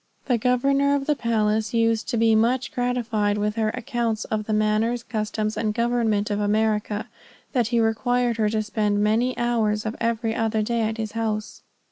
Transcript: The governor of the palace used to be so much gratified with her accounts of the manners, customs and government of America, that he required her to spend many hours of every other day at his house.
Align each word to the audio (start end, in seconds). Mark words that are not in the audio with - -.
The 0.25 0.39
governor 0.39 0.95
of 0.95 1.05
the 1.05 1.15
palace 1.15 1.75
used 1.75 2.09
to 2.09 2.17
be 2.17 2.33
so 2.33 2.39
much 2.39 2.71
gratified 2.71 3.37
with 3.37 3.53
her 3.55 3.69
accounts 3.69 4.25
of 4.25 4.45
the 4.45 4.51
manners, 4.53 5.03
customs 5.03 5.55
and 5.55 5.75
government 5.75 6.31
of 6.31 6.39
America, 6.39 7.07
that 7.51 7.67
he 7.67 7.79
required 7.79 8.37
her 8.37 8.49
to 8.49 8.63
spend 8.63 9.03
many 9.03 9.37
hours 9.37 9.85
of 9.85 9.95
every 10.01 10.33
other 10.33 10.63
day 10.63 10.81
at 10.81 10.97
his 10.97 11.11
house. 11.11 11.61